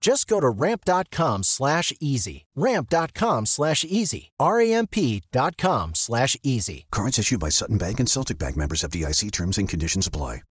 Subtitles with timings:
[0.00, 2.46] Just go to ramp.com slash easy.
[2.56, 4.30] Ramp.com slash easy.
[4.40, 6.86] R-A-M-P.com slash easy.
[6.90, 10.42] Cards issued by Sutton Bank and Celtic Bank members of DIC terms and conditions apply.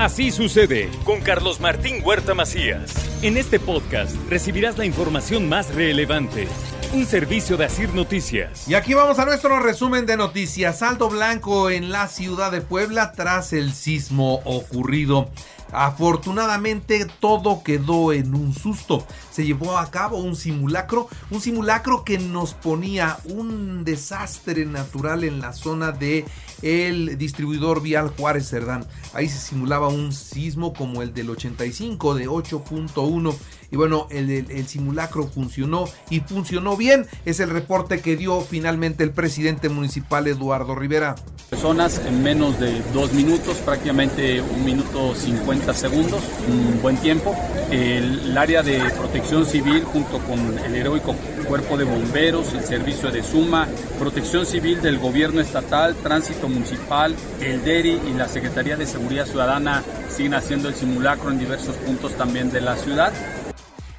[0.00, 2.90] Así sucede con Carlos Martín Huerta Macías.
[3.22, 6.48] En este podcast recibirás la información más relevante.
[6.94, 8.66] Un servicio de Asir Noticias.
[8.66, 10.78] Y aquí vamos a nuestro resumen de noticias.
[10.78, 15.30] Saldo blanco en la ciudad de Puebla tras el sismo ocurrido.
[15.72, 19.06] Afortunadamente todo quedó en un susto.
[19.30, 25.40] Se llevó a cabo un simulacro, un simulacro que nos ponía un desastre natural en
[25.40, 26.24] la zona de
[26.62, 28.86] el distribuidor vial Juárez Cerdán.
[29.14, 33.34] Ahí se simulaba un sismo como el del 85 de 8.1
[33.72, 37.06] y bueno, el, simulacro funcionó y funcionó bien.
[37.24, 41.14] Es el reporte que dio finalmente el presidente municipal Eduardo Rivera.
[41.48, 45.14] Personas en menos de dos minutos, prácticamente un minuto
[45.60, 47.34] 50 segundos, un buen tiempo.
[47.70, 51.14] El, área de protección civil junto con el heroico
[51.46, 57.62] cuerpo de bomberos, el servicio de suma, protección civil del gobierno estatal, tránsito municipal, el
[57.62, 62.50] DERI y la Secretaría de Seguridad Ciudadana siguen haciendo el simulacro en diversos puntos también
[62.50, 63.12] de la ciudad.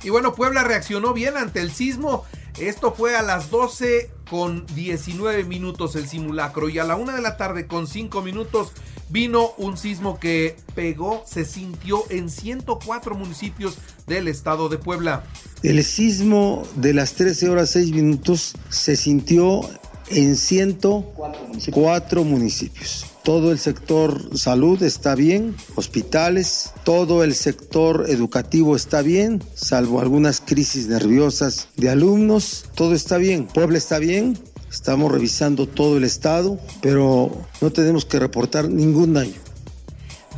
[0.01, 2.25] Y bueno, Puebla reaccionó bien ante el sismo.
[2.59, 7.21] Esto fue a las 12 con 19 minutos el simulacro y a la 1 de
[7.21, 8.71] la tarde con 5 minutos
[9.11, 13.77] vino un sismo que pegó, se sintió en 104 municipios
[14.07, 15.23] del estado de Puebla.
[15.63, 19.61] El sismo de las 13 horas 6 minutos se sintió
[20.09, 23.05] en 104 municipios.
[23.23, 30.41] Todo el sector salud está bien, hospitales, todo el sector educativo está bien, salvo algunas
[30.41, 33.45] crisis nerviosas de alumnos, todo está bien.
[33.45, 34.39] Puebla está bien,
[34.71, 39.39] estamos revisando todo el estado, pero no tenemos que reportar ningún daño.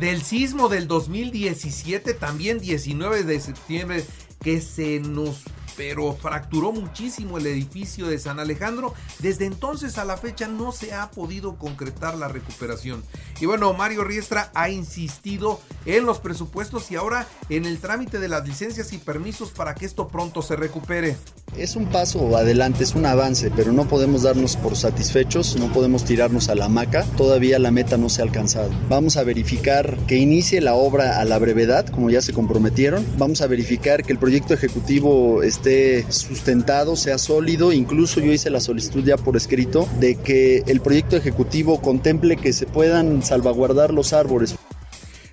[0.00, 4.04] Del sismo del 2017, también 19 de septiembre,
[4.42, 5.44] que se nos
[5.76, 8.94] pero fracturó muchísimo el edificio de San Alejandro.
[9.18, 13.02] Desde entonces a la fecha no se ha podido concretar la recuperación.
[13.40, 18.28] Y bueno, Mario Riestra ha insistido en los presupuestos y ahora en el trámite de
[18.28, 21.16] las licencias y permisos para que esto pronto se recupere.
[21.56, 26.04] Es un paso adelante, es un avance, pero no podemos darnos por satisfechos, no podemos
[26.04, 28.70] tirarnos a la hamaca, todavía la meta no se ha alcanzado.
[28.88, 33.06] Vamos a verificar que inicie la obra a la brevedad, como ya se comprometieron.
[33.18, 37.72] Vamos a verificar que el proyecto ejecutivo esté sustentado, sea sólido.
[37.72, 42.52] Incluso yo hice la solicitud ya por escrito de que el proyecto ejecutivo contemple que
[42.52, 44.56] se puedan salvaguardar los árboles.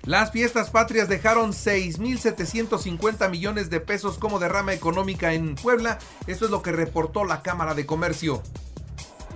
[0.04, 6.00] Las fiestas patrias dejaron 6.750 millones de pesos como derrama económica en Puebla.
[6.26, 8.42] Esto es lo que reportó la Cámara de Comercio.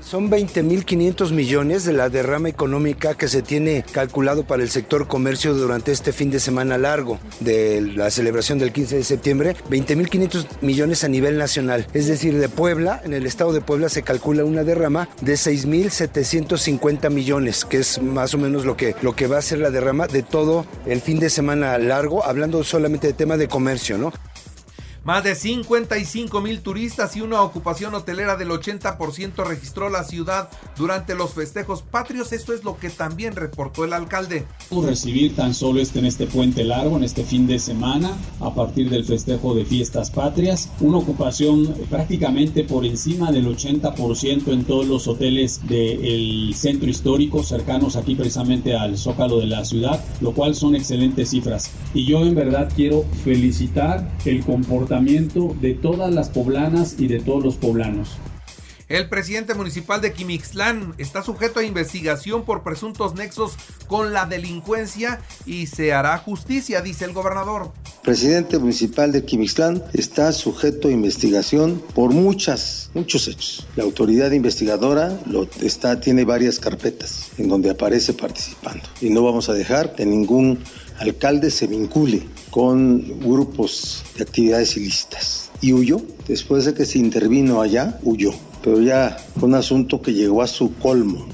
[0.06, 5.52] Son 20.500 millones de la derrama económica que se tiene calculado para el sector comercio
[5.52, 9.56] durante este fin de semana largo de la celebración del 15 de septiembre.
[9.68, 11.88] 20.500 millones a nivel nacional.
[11.92, 17.10] Es decir, de Puebla, en el estado de Puebla se calcula una derrama de 6.750
[17.10, 20.06] millones, que es más o menos lo que, lo que va a ser la derrama
[20.06, 24.12] de todo el fin de semana largo, hablando solamente de tema de comercio, ¿no?
[25.06, 31.14] Más de 55 mil turistas y una ocupación hotelera del 80% registró la ciudad durante
[31.14, 32.32] los festejos patrios.
[32.32, 34.46] Esto es lo que también reportó el alcalde.
[34.68, 38.90] Recibir tan solo este en este puente largo, en este fin de semana, a partir
[38.90, 45.06] del festejo de fiestas patrias, una ocupación prácticamente por encima del 80% en todos los
[45.06, 50.74] hoteles del centro histórico cercanos aquí precisamente al zócalo de la ciudad, lo cual son
[50.74, 51.70] excelentes cifras.
[51.94, 54.95] Y yo en verdad quiero felicitar el comportamiento
[55.60, 58.18] de todas las poblanas y de todos los poblanos.
[58.88, 63.54] El presidente municipal de Quimixlán está sujeto a investigación por presuntos nexos
[63.88, 67.72] con la delincuencia y se hará justicia, dice el gobernador.
[68.04, 73.66] Presidente municipal de Quimixlán está sujeto a investigación por muchas muchos hechos.
[73.74, 79.48] La autoridad investigadora lo está, tiene varias carpetas en donde aparece participando y no vamos
[79.48, 80.60] a dejar que ningún
[81.00, 85.50] alcalde se vincule con grupos de actividades ilícitas.
[85.60, 88.32] Y huyó, después de que se intervino allá, huyó.
[88.62, 91.26] Pero ya fue un asunto que llegó a su colmo.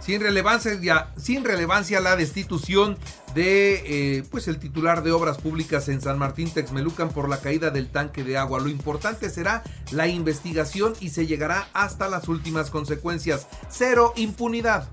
[0.00, 2.96] Sin relevancia, sin relevancia la destitución
[3.34, 3.82] de
[4.16, 7.88] eh, pues el titular de obras públicas en San Martín Texmelucan por la caída del
[7.88, 8.58] tanque de agua.
[8.58, 13.46] Lo importante será la investigación y se llegará hasta las últimas consecuencias.
[13.68, 14.88] Cero impunidad.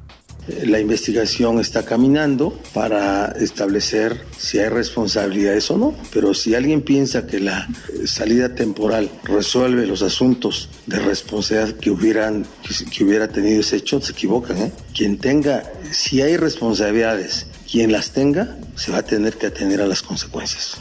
[0.47, 7.25] La investigación está caminando para establecer si hay responsabilidades o no, pero si alguien piensa
[7.25, 7.67] que la
[8.05, 12.45] salida temporal resuelve los asuntos de responsabilidad que hubieran
[12.91, 14.57] que hubiera tenido ese hecho, se equivocan.
[14.57, 14.71] ¿eh?
[14.95, 19.87] Quien tenga, si hay responsabilidades, quien las tenga, se va a tener que atender a
[19.87, 20.77] las consecuencias.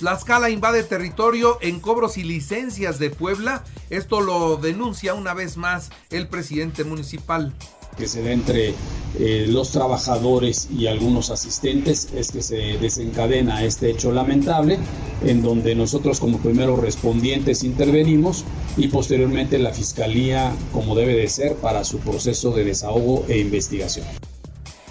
[0.00, 3.64] La escala invade territorio en cobros y licencias de Puebla.
[3.90, 7.54] Esto lo denuncia una vez más el presidente municipal
[7.98, 8.74] que se da entre
[9.18, 14.78] eh, los trabajadores y algunos asistentes es que se desencadena este hecho lamentable,
[15.24, 18.44] en donde nosotros como primeros respondientes intervenimos
[18.76, 24.06] y posteriormente la Fiscalía, como debe de ser, para su proceso de desahogo e investigación.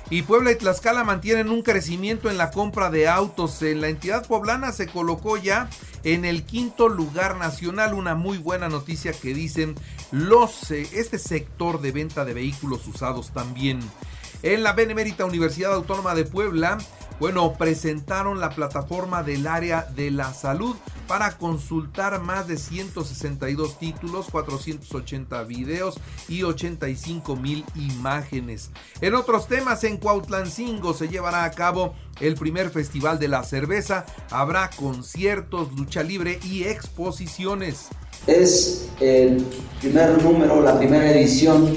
[0.09, 3.62] Y Puebla y Tlaxcala mantienen un crecimiento en la compra de autos.
[3.62, 5.69] En la entidad poblana se colocó ya
[6.06, 7.94] en el quinto lugar nacional.
[7.94, 9.75] Una muy buena noticia que dicen
[10.12, 13.80] los, eh, este sector de venta de vehículos usados también.
[14.44, 16.77] En la Benemérita Universidad Autónoma de Puebla
[17.19, 20.75] bueno, presentaron la plataforma del área de la salud
[21.07, 28.69] para consultar más de 162 títulos, 480 videos y 85 mil imágenes.
[29.01, 34.06] En otros temas, en Cuautlancingo se llevará a cabo el primer festival de la cerveza.
[34.30, 37.88] Habrá conciertos, lucha libre y exposiciones.
[38.25, 39.45] Es el
[39.79, 41.75] primer número, la primera edición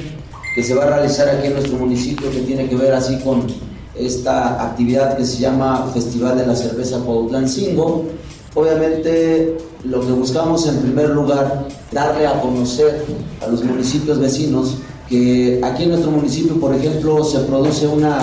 [0.55, 3.47] que se va a realizar aquí en nuestro municipio que tiene que ver así con
[3.95, 8.07] esta actividad que se llama Festival de la Cerveza Cuautlancingo.
[8.55, 13.05] Obviamente lo que buscamos en primer lugar, darle a conocer
[13.41, 14.79] a los municipios vecinos
[15.09, 18.19] que aquí en nuestro municipio, por ejemplo, se produce una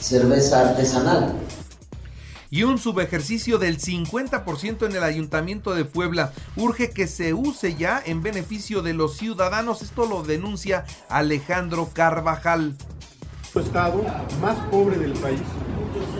[0.00, 1.34] cerveza artesanal.
[2.56, 8.02] Y un subejercicio del 50% en el Ayuntamiento de Puebla urge que se use ya
[8.02, 9.82] en beneficio de los ciudadanos.
[9.82, 12.74] Esto lo denuncia Alejandro Carvajal
[13.60, 14.02] estado
[14.40, 15.40] más pobre del país,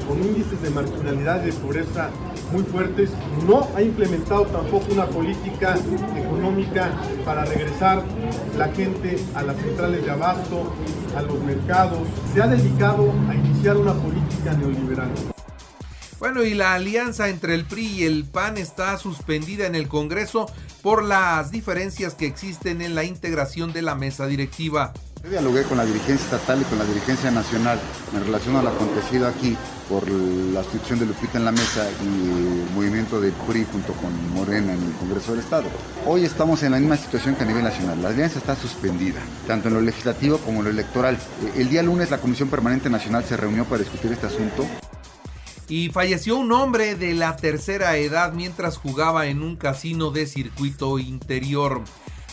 [0.08, 2.10] con índices de marginalidad y de pobreza
[2.52, 3.10] muy fuertes,
[3.46, 5.76] no ha implementado tampoco una política
[6.16, 6.92] económica
[7.24, 8.02] para regresar
[8.56, 10.72] la gente a las centrales de abasto,
[11.16, 12.00] a los mercados.
[12.32, 15.35] Se ha dedicado a iniciar una política neoliberal.
[16.18, 20.50] Bueno, y la alianza entre el PRI y el PAN está suspendida en el Congreso
[20.82, 24.94] por las diferencias que existen en la integración de la mesa directiva.
[25.28, 27.78] Dialogué con la dirigencia estatal y con la dirigencia nacional
[28.14, 29.56] en relación a lo acontecido aquí
[29.90, 34.32] por la institución de Lupita en la mesa y el movimiento del PRI junto con
[34.32, 35.64] Morena en el Congreso del Estado.
[36.06, 38.00] Hoy estamos en la misma situación que a nivel nacional.
[38.00, 41.18] La alianza está suspendida, tanto en lo legislativo como en lo electoral.
[41.56, 44.64] El día lunes la Comisión Permanente Nacional se reunió para discutir este asunto.
[45.68, 50.98] Y falleció un hombre de la tercera edad mientras jugaba en un casino de circuito
[50.98, 51.82] interior.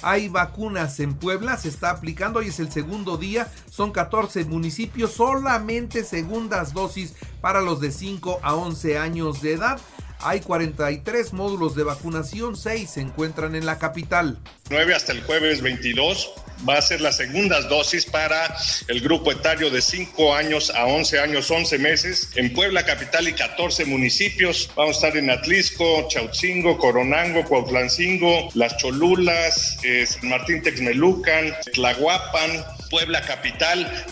[0.03, 5.13] Hay vacunas en Puebla, se está aplicando, hoy es el segundo día, son 14 municipios,
[5.13, 9.80] solamente segundas dosis para los de 5 a 11 años de edad.
[10.20, 14.38] Hay 43 módulos de vacunación, 6 se encuentran en la capital.
[14.70, 16.34] 9 hasta el jueves 22
[16.68, 18.56] va a ser las segundas dosis para
[18.88, 22.30] el grupo etario de 5 años a 11 años, 11 meses.
[22.36, 24.70] En Puebla capital y 14 municipios.
[24.76, 32.66] Vamos a estar en Atlisco, Chautzingo, Coronango, Cuautlancingo, Las Cholulas, eh, San Martín Texmelucan, Tlahuapan,
[32.90, 34.06] Puebla capital.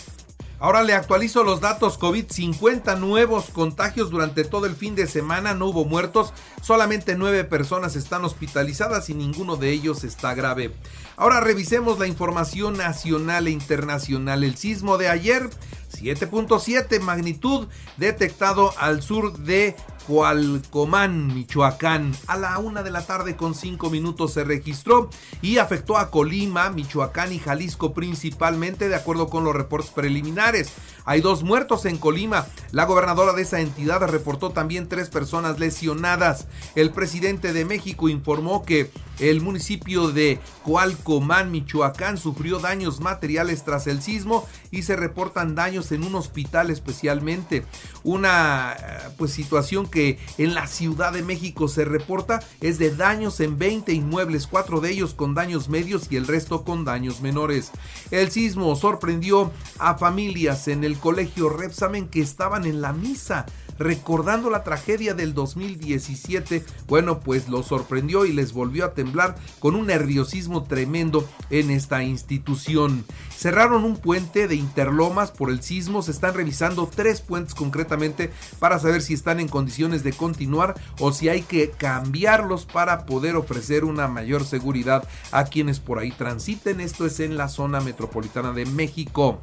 [0.62, 5.54] Ahora le actualizo los datos COVID, 50 nuevos contagios durante todo el fin de semana,
[5.54, 10.72] no hubo muertos, solamente 9 personas están hospitalizadas y ninguno de ellos está grave.
[11.16, 14.44] Ahora revisemos la información nacional e internacional.
[14.44, 15.50] El sismo de ayer,
[15.92, 22.12] 7.7 magnitud, detectado al sur de Cualcomán, Michoacán.
[22.26, 26.70] A la una de la tarde con cinco minutos se registró y afectó a Colima,
[26.70, 30.72] Michoacán y Jalisco principalmente, de acuerdo con los reportes preliminares.
[31.04, 32.46] Hay dos muertos en Colima.
[32.70, 36.46] La gobernadora de esa entidad reportó también tres personas lesionadas.
[36.74, 38.90] El presidente de México informó que
[39.22, 45.92] el municipio de Coalcomán, Michoacán, sufrió daños materiales tras el sismo y se reportan daños
[45.92, 47.64] en un hospital especialmente.
[48.02, 53.38] Una eh, pues situación que en la Ciudad de México se reporta es de daños
[53.40, 57.70] en 20 inmuebles, cuatro de ellos con daños medios y el resto con daños menores.
[58.10, 63.46] El sismo sorprendió a familias en el colegio Repsamen que estaban en la misa
[63.82, 69.74] recordando la tragedia del 2017, bueno, pues lo sorprendió y les volvió a temblar con
[69.74, 73.04] un nerviosismo tremendo en esta institución.
[73.36, 78.78] Cerraron un puente de Interlomas por el sismo, se están revisando tres puentes concretamente para
[78.78, 83.84] saber si están en condiciones de continuar o si hay que cambiarlos para poder ofrecer
[83.84, 86.80] una mayor seguridad a quienes por ahí transiten.
[86.80, 89.40] Esto es en la zona metropolitana de México.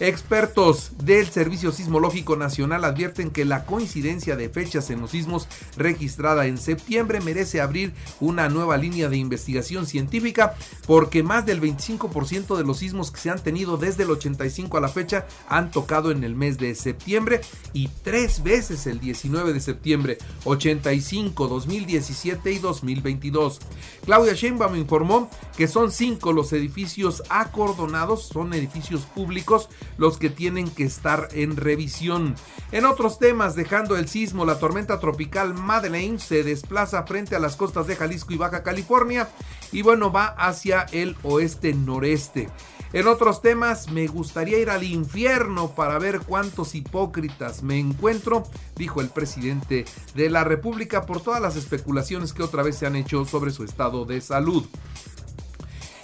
[0.00, 5.46] Expertos del Servicio Sismológico Nacional advierten que la coincidencia de fechas en los sismos
[5.76, 10.56] registrada en septiembre merece abrir una nueva línea de investigación científica
[10.88, 14.80] porque más del 25% de los sismos que se han tenido desde el 85 a
[14.80, 17.40] la fecha han tocado en el mes de septiembre
[17.72, 23.60] y tres veces el 19 de septiembre, 85, 2017 y 2022.
[24.04, 30.70] Claudia Sheinbaum informó que son cinco los edificios acordonados, son edificios públicos los que tienen
[30.70, 32.34] que estar en revisión.
[32.72, 37.56] En otros temas, dejando el sismo, la tormenta tropical Madeleine se desplaza frente a las
[37.56, 39.28] costas de Jalisco y Baja California
[39.72, 42.48] y bueno, va hacia el oeste noreste.
[42.94, 48.44] En otros temas, me gustaría ir al infierno para ver cuántos hipócritas me encuentro,
[48.76, 52.94] dijo el presidente de la República por todas las especulaciones que otra vez se han
[52.94, 54.64] hecho sobre su estado de salud.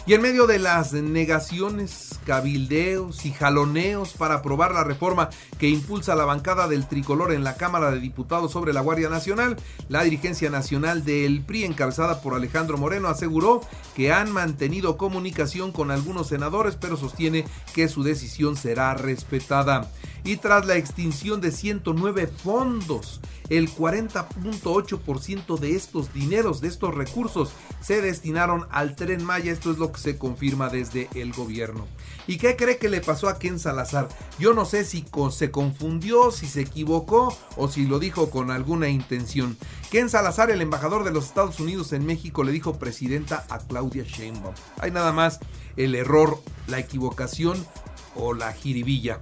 [0.07, 5.29] Y en medio de las negaciones, cabildeos y jaloneos para aprobar la reforma
[5.59, 9.57] que impulsa la bancada del tricolor en la Cámara de Diputados sobre la Guardia Nacional,
[9.89, 13.61] la dirigencia nacional del PRI, encabezada por Alejandro Moreno, aseguró
[13.95, 19.91] que han mantenido comunicación con algunos senadores, pero sostiene que su decisión será respetada.
[20.25, 27.53] Y tras la extinción de 109 fondos el 40.8% de estos dineros, de estos recursos,
[27.83, 29.53] se destinaron al tren Maya.
[29.53, 31.87] Esto es lo que se confirma desde el gobierno.
[32.27, 34.09] ¿Y qué cree que le pasó a Ken Salazar?
[34.39, 38.89] Yo no sé si se confundió, si se equivocó o si lo dijo con alguna
[38.89, 39.57] intención.
[39.91, 44.05] Ken Salazar, el embajador de los Estados Unidos en México, le dijo presidenta a Claudia
[44.05, 44.55] Sheinbaum.
[44.79, 45.41] Hay nada más
[45.77, 47.67] el error, la equivocación
[48.15, 49.21] o la jiribilla.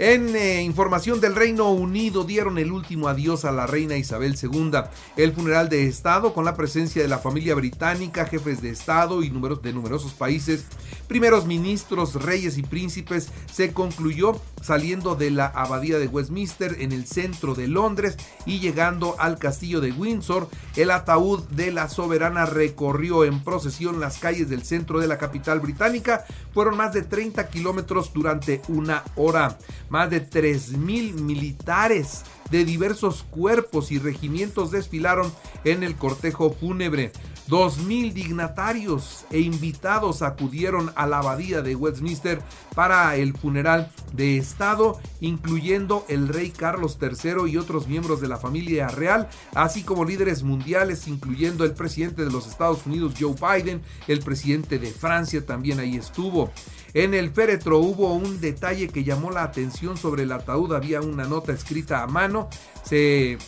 [0.00, 4.70] En eh, información del Reino Unido dieron el último adiós a la reina Isabel II.
[5.16, 9.30] El funeral de Estado con la presencia de la familia británica, jefes de Estado y
[9.30, 10.66] números de numerosos países,
[11.08, 17.06] primeros ministros, reyes y príncipes se concluyó saliendo de la abadía de Westminster en el
[17.06, 20.48] centro de Londres y llegando al castillo de Windsor.
[20.76, 25.58] El ataúd de la soberana recorrió en procesión las calles del centro de la capital
[25.58, 26.24] británica.
[26.52, 29.58] Fueron más de 30 kilómetros durante una hora.
[29.88, 35.32] Más de 3.000 militares de diversos cuerpos y regimientos desfilaron
[35.64, 37.12] en el cortejo fúnebre.
[37.48, 42.42] Dos mil dignatarios e invitados acudieron a la abadía de Westminster
[42.74, 48.36] para el funeral de Estado, incluyendo el rey Carlos III y otros miembros de la
[48.36, 53.80] familia real, así como líderes mundiales, incluyendo el presidente de los Estados Unidos, Joe Biden,
[54.08, 56.52] el presidente de Francia también ahí estuvo.
[56.92, 61.24] En el féretro hubo un detalle que llamó la atención sobre el ataúd, había una
[61.24, 62.50] nota escrita a mano,
[62.84, 63.38] se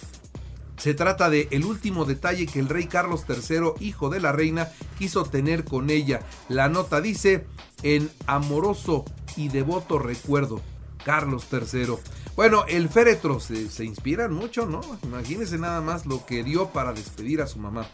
[0.80, 4.70] se trata de el último detalle que el rey Carlos III, hijo de la reina,
[4.98, 6.20] quiso tener con ella.
[6.48, 7.44] La nota dice,
[7.82, 9.04] en amoroso
[9.36, 10.62] y devoto recuerdo,
[11.04, 11.96] Carlos III.
[12.34, 14.80] Bueno, el féretro se, se inspiran mucho, ¿no?
[15.02, 17.86] Imagínense nada más lo que dio para despedir a su mamá.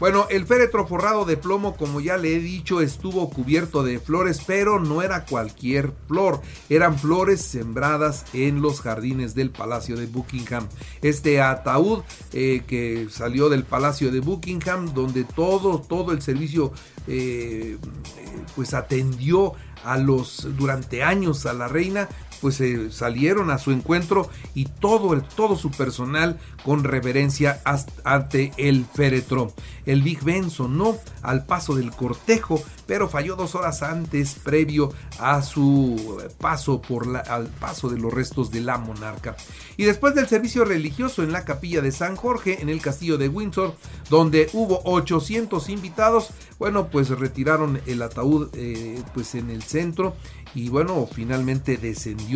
[0.00, 4.40] Bueno, el féretro forrado de plomo, como ya le he dicho, estuvo cubierto de flores,
[4.46, 10.68] pero no era cualquier flor, eran flores sembradas en los jardines del Palacio de Buckingham.
[11.02, 12.02] Este ataúd
[12.32, 16.72] eh, que salió del Palacio de Buckingham, donde todo, todo el servicio
[17.08, 17.76] eh,
[18.54, 22.08] pues atendió a los durante años a la reina
[22.40, 27.60] pues eh, salieron a su encuentro y todo, el, todo su personal con reverencia
[28.04, 29.52] ante el féretro.
[29.86, 35.40] El Big Ben sonó al paso del cortejo, pero falló dos horas antes, previo a
[35.42, 39.36] su paso por al paso de los restos de la monarca.
[39.76, 43.28] Y después del servicio religioso en la capilla de San Jorge, en el castillo de
[43.28, 43.74] Windsor,
[44.10, 50.16] donde hubo 800 invitados, bueno, pues retiraron el ataúd eh, pues en el centro
[50.54, 52.27] y bueno, finalmente descendió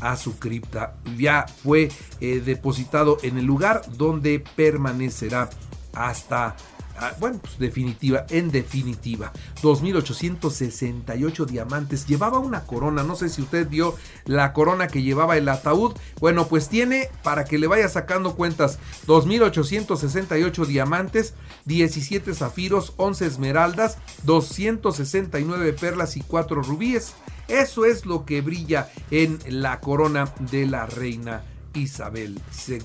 [0.00, 0.94] a su cripta.
[1.16, 5.50] Ya fue eh, depositado en el lugar donde permanecerá
[5.92, 6.56] hasta
[6.96, 9.32] Ah, bueno, pues definitiva, en definitiva,
[9.62, 12.06] 2.868 diamantes.
[12.06, 13.96] Llevaba una corona, no sé si usted vio
[14.26, 15.94] la corona que llevaba el ataúd.
[16.20, 21.34] Bueno, pues tiene, para que le vaya sacando cuentas, 2.868 diamantes,
[21.64, 27.14] 17 zafiros, 11 esmeraldas, 269 perlas y 4 rubíes.
[27.48, 32.80] Eso es lo que brilla en la corona de la reina Isabel II.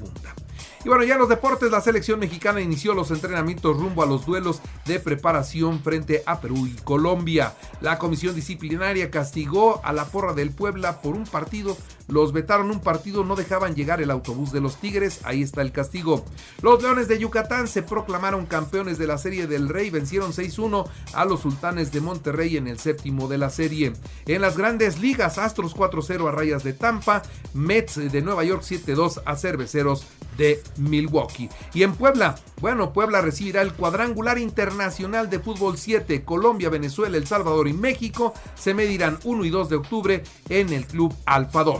[0.83, 4.25] Y bueno, ya en los deportes, la selección mexicana inició los entrenamientos rumbo a los
[4.25, 7.53] duelos de preparación frente a Perú y Colombia.
[7.81, 11.77] La comisión disciplinaria castigó a la porra del Puebla por un partido.
[12.09, 15.21] Los vetaron un partido, no dejaban llegar el autobús de los Tigres.
[15.23, 16.25] Ahí está el castigo.
[16.61, 19.89] Los Leones de Yucatán se proclamaron campeones de la Serie del Rey.
[19.89, 23.93] Vencieron 6-1 a los Sultanes de Monterrey en el séptimo de la serie.
[24.25, 27.21] En las grandes ligas, Astros 4-0 a Rayas de Tampa.
[27.53, 30.05] Mets de Nueva York 7-2 a Cerveceros
[30.37, 31.49] de Milwaukee.
[31.73, 36.23] Y en Puebla, bueno, Puebla recibirá el cuadrangular internacional de fútbol 7.
[36.23, 40.85] Colombia, Venezuela, El Salvador y México se medirán 1 y 2 de octubre en el
[40.85, 41.79] Club Alfa 2.